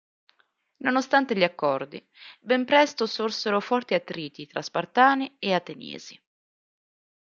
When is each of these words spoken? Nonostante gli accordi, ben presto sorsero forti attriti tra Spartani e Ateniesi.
Nonostante 0.77 1.35
gli 1.37 1.43
accordi, 1.43 2.03
ben 2.39 2.65
presto 2.65 3.05
sorsero 3.05 3.59
forti 3.59 3.93
attriti 3.93 4.47
tra 4.47 4.63
Spartani 4.63 5.35
e 5.37 5.53
Ateniesi. 5.53 6.19